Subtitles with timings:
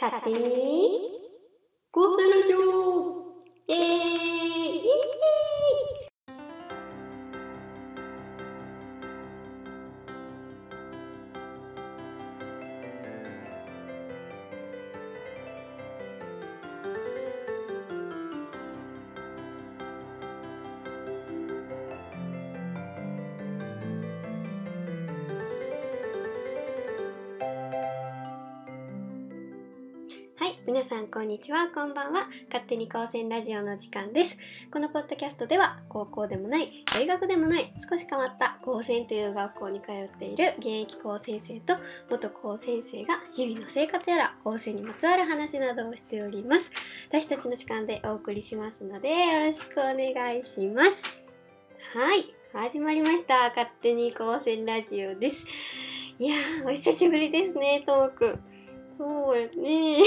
[0.00, 1.17] 勝手に
[30.68, 32.28] 皆さんこんにちは、こんばんは。
[32.48, 34.36] 勝手に高専ラジオの時間です。
[34.70, 41.72] このポッドキャストでは、高校でもない、大学でもない、少し変わった高専という学校に通っている現役高専生と
[42.10, 46.70] 元高専生が日々の生活やら高専にまつわる話などをしております。
[47.08, 51.02] 私たちの時間でお送りしますので、よろしくお願いします。
[51.94, 53.48] はい、始まりました。
[53.56, 55.46] 勝手に高専ラジオです。
[56.18, 58.38] いやー、お久しぶりですね、トーク。
[58.98, 60.02] そうやね、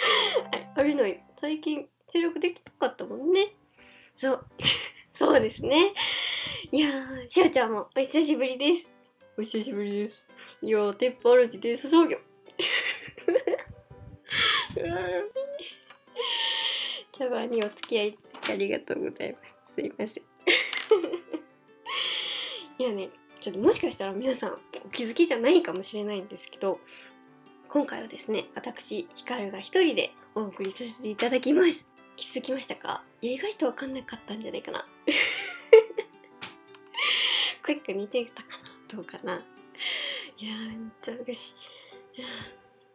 [0.74, 1.04] あれの
[1.40, 3.54] 最近収録できなかったもんね。
[4.14, 4.46] そう。
[5.12, 5.92] そうですね。
[6.72, 8.92] いやー、しおちゃんもお久しぶりです。
[9.36, 10.26] お久しぶりです。
[10.62, 11.36] いやー、鉄板
[12.08, 12.18] 業。
[17.12, 19.38] 茶番にお付き合いありがとうございま
[19.68, 19.74] す。
[19.74, 20.24] すいません。
[22.78, 23.10] いやね、
[23.40, 26.80] ちょっともしかしたら皆さんお気づきじゃないかもしれないんですけど、
[27.72, 31.86] 今回はですね、私、ヒカルが一人でお送りさせていただきます。
[32.16, 33.04] 気づきましたか？
[33.22, 34.84] いや、意外とわかんなかったんじゃないかな。
[37.62, 38.48] クイック似てたか
[38.88, 38.96] な？
[38.96, 39.34] どうかな？
[40.38, 41.54] いやー、ほんと私、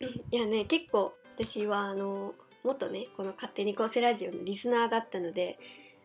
[0.00, 0.36] い。
[0.36, 5.58] いやね、結構私はあの、もっとね、この勝手に構成ラジオのリスナーだったので、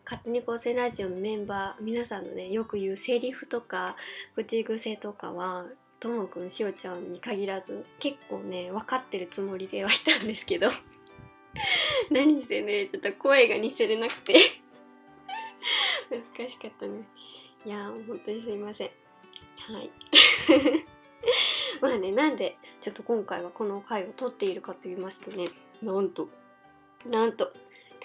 [0.05, 3.97] 勝手に構成ラジオのメンバー、皆さんのね、よく言うセリフとか、
[4.35, 5.65] 口癖とかは、
[6.03, 10.67] ともくんしおちゃんに限らず結構ね分かってるつもりではいたんですけど。
[12.11, 14.33] 何せねちょっと声が似せれなくて。
[16.37, 17.07] 難しかったね。
[17.65, 18.89] いやー本当にすいません。
[19.59, 19.89] はい。
[21.79, 25.45] まあねなんでちょっと今回はこの回を撮っているかと言いますとね。
[25.81, 26.27] なんと。
[27.05, 27.53] なんと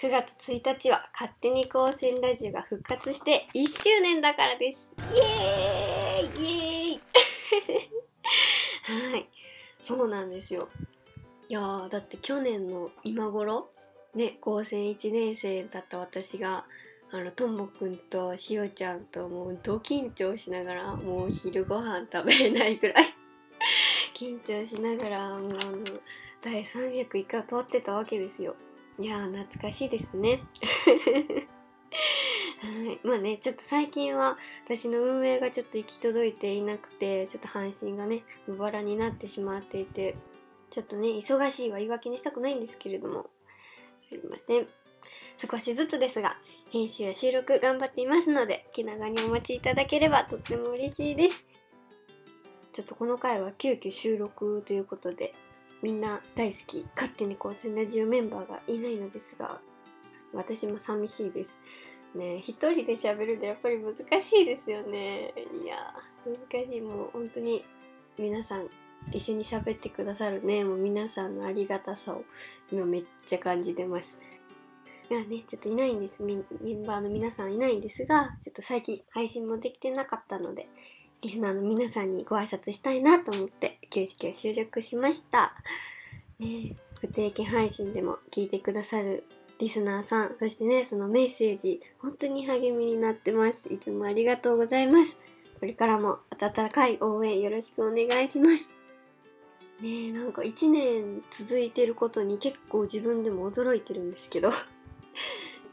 [0.01, 4.89] 9月1日は勝手に高専ラジオが復活して1周年だからです。
[5.13, 6.45] イエーイ！
[6.45, 6.68] イエーイ
[8.83, 9.29] はい。
[9.81, 10.69] そうなんですよ。
[11.47, 13.69] いやーだって去年の今頃
[14.13, 16.65] ね高専1年生だった私が
[17.11, 23.05] あのともくんとしおちゃんともうド緊張しながらもう昼ご飯食べれないぐらい
[24.13, 25.85] 緊張しながらもうあの
[26.41, 28.55] 第300以下通ってたわけですよ。
[28.99, 30.43] いやー懐かしいですね。
[32.61, 40.15] はい、まあねちょっと最近は私の運営がちょっと行き届いていなくてちょっと配信がね無バラになってしまっていて
[40.69, 43.27] ちょっとね忙しいは言い訳にしたくないんですけれども
[44.09, 44.67] すいません。
[45.37, 46.37] 少しずつですが
[46.71, 51.45] 編集や収録頑張っていますので気長にお待ちいただければとっても嬉しいです。
[52.73, 55.33] ちょっとこの回は急遽収録ということで
[55.81, 59.59] みんな大好き勝手に高専ラジオメンバーがいないのですが
[60.33, 61.57] 私も寂しいです。
[62.15, 65.33] ね一人で喋るとやっぱり難しいですよね。
[65.63, 65.93] いや
[66.25, 66.81] 難しい。
[66.81, 67.63] もう本当に
[68.17, 68.67] 皆さん
[69.11, 70.63] 一緒に喋ってくださるね。
[70.63, 72.23] もう皆さんのありがたさを
[72.71, 74.17] 今めっちゃ感じてます。
[75.09, 76.21] いやねちょっといないんです。
[76.21, 76.43] メン
[76.85, 80.67] バーの皆さんいないんですがちょっと最近配信もできてなかったので
[81.21, 85.53] リスナーの皆さんにご挨拶したいなと思って休止を収録しました。
[86.39, 89.23] ね不定期配信でも聞いてくださる
[89.59, 93.71] リスナーさん、そしてね、そのメッセージ、本当に励みになってます。
[93.71, 95.19] いつもありがとうございます。
[95.59, 98.69] これからも温かい応援よろしくお願いします。
[99.81, 104.57] ねえ、なんか1年続いてることに結構自分でも驚いてるんですけど、 ちょ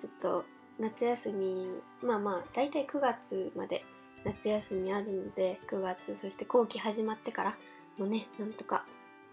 [0.08, 0.44] っと
[0.80, 1.68] 夏休み、
[2.02, 3.84] まあまあ、だいたい9月まで
[4.24, 7.58] 夏休みあるので、9月、そして後期始まってから
[7.98, 8.84] もね、なんとか、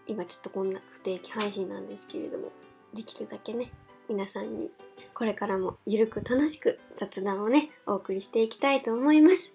[0.06, 2.52] 今ちょっとこんな不定期配信なんですけれども、
[2.92, 3.72] できるだけね、
[4.08, 4.70] 皆さんに
[5.14, 9.52] これからもゆるく楽しく雑談をねお送りしていきたいと思います。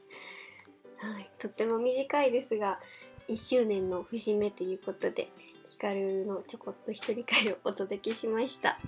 [0.98, 2.80] はいとっても短いですが
[3.28, 5.32] 1周年の節目ということで
[5.70, 8.80] ヒカルのちょこっと一人会をお届けしました。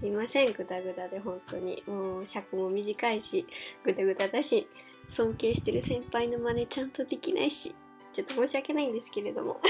[0.00, 1.82] すいませんグダグダで本当に。
[1.86, 3.46] もう尺も短いし
[3.84, 4.68] グダグダだし
[5.08, 7.74] 尊敬してる先輩の真似ちゃんとできないし
[8.12, 9.60] ちょっと申し訳ないんですけれども。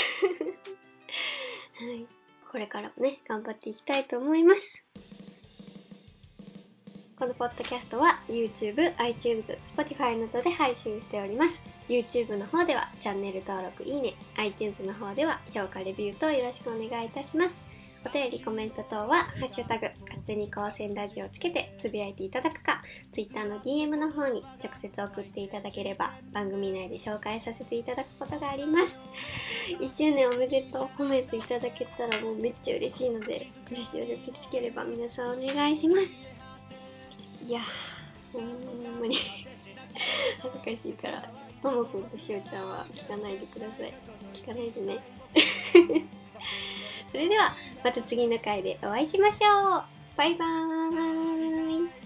[1.79, 2.06] はい
[2.52, 4.84] これからもね頑張っていきたいと思います。
[7.22, 11.62] このポッドキャストは YouTube、iTunes、Spotify などで配信しております。
[11.88, 17.60] YouTube の方ではチャンネル登録、いいね、iTunes の方では評価、レビューとよろしくお願いいたします。
[18.04, 22.82] お便りコメント等は「ハッシュタグ勝手に高専ラジオ」をつけてつぶやいていただくか
[23.12, 28.98] Twitter の DM の方に直接送っていただければ番組内で紹介させていただくことがあります
[29.69, 36.41] 1周年おめでとうコメントいただけたらもうめっちゃ嬉しいのでもしよろしければ皆さんお願いします
[37.42, 37.60] いや
[38.32, 39.16] ほんまに。
[40.40, 41.22] 恥ずかしいから。
[41.62, 43.94] ともくんとしおちゃんは聞かないでください。
[44.32, 44.98] 聞かないでね。
[47.10, 47.54] それでは
[47.84, 49.82] また次の回でお会いしましょう。
[50.16, 52.02] バイバーイ。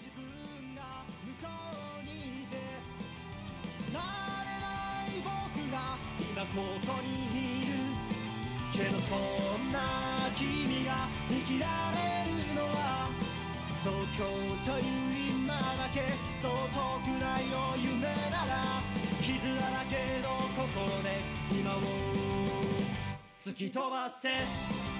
[8.77, 9.81] けどそんな
[10.35, 13.09] 君が生きられるのは
[13.83, 15.16] そう今日という
[15.97, 16.03] け
[16.43, 18.83] そう遠くないよ夢なら
[19.23, 21.21] 傷だらけの心で
[21.51, 21.81] 今を
[23.43, 24.96] 突き飛ばせ。